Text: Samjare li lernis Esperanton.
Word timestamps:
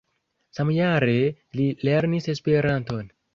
Samjare 0.59 1.17
li 1.59 1.67
lernis 1.89 2.31
Esperanton. 2.35 3.15